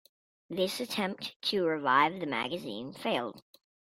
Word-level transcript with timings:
This 0.49 0.79
attempt 0.79 1.39
to 1.43 1.63
revive 1.63 2.19
the 2.21 2.25
magazine 2.25 2.91
failed. 2.91 3.43